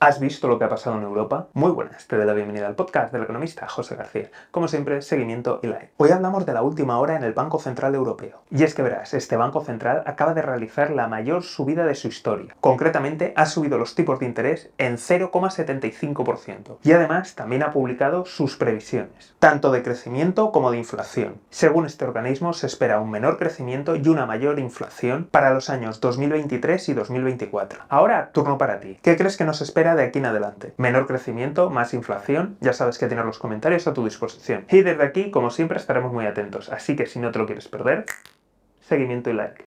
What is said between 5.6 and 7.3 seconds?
y like. Hoy hablamos de la última hora en